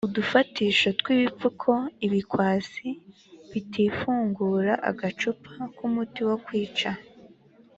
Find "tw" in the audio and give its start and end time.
0.99-1.07